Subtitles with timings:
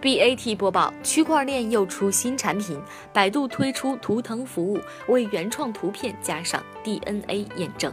[0.00, 2.80] BAT 播报：区块链又出新产品，
[3.12, 4.78] 百度推出图腾服务，
[5.08, 7.92] 为原创图片加上 DNA 验证。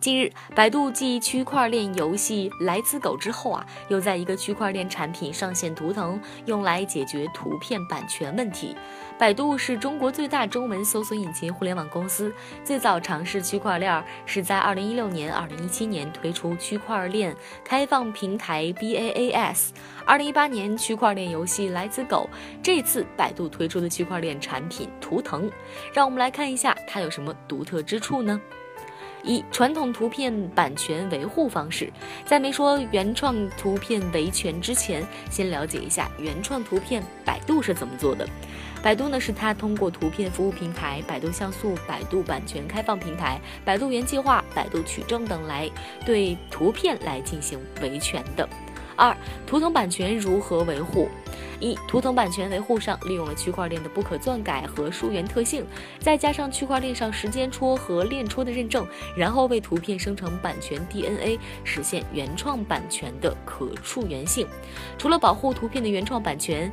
[0.00, 8.76] 近日，百度继区块链游戏《来自狗》之后啊，又在一个区块链产品上线图腾，用来解决图片版权问题。
[9.16, 12.30] 百度是中国最大中文搜索引擎互联网公司，
[12.62, 19.68] 最早尝试区块链是在2016年、2017年推出区块链开放平台 BaaS。
[20.06, 22.28] 2018年，区块链游戏《来自狗》，
[22.62, 25.50] 这次百度推出的区块链产品图腾，
[25.94, 28.40] 让我们来看一下它有什么独特之处呢？
[29.22, 31.90] 一传统图片版权维护方式，
[32.26, 38.28] 在没说原创图片维权之前，先了解一下原创图片百度是怎么做的。
[38.82, 45.70] 百度呢，是它通过图片服务平台、百度像素、百度版权开放平台、百度原计划、百度取证等来
[46.04, 48.46] 对图片来进行维权的。
[48.96, 51.08] 二图腾版权如何维护？
[51.60, 55.64] 一图腾版权维护上利用了区块链的不可篡改和溯源特性，
[55.98, 64.46] 再加上区块链上时间戳和链戳的认证，然后为图片生成版权 DNA，实现原创版权的可溯源性。
[64.98, 66.70] 除了保护图片的原创版权。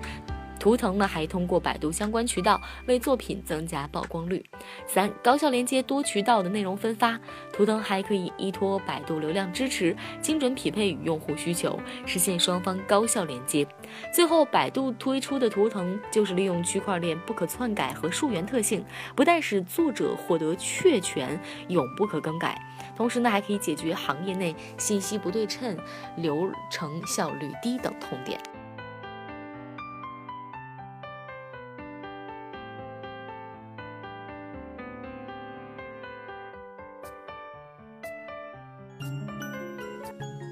[0.62, 4.45] 图腾呢，还通过百度相关渠道为作品增加曝光率。
[4.86, 7.20] 三、高效连接多渠道的内容分发，
[7.52, 13.68] 图腾还可以依托百度流量支持，精准匹配与用户需求，实现双方高效连接。
[14.14, 22.56] 最后，百度推出的图腾就是利用区块链不可篡改和溯源特性，不但使作者获得确权，永不可更改，
[22.96, 25.75] 同时呢，还可以解决行业内信息不对称、
[26.18, 28.40] 流程效率低等痛点。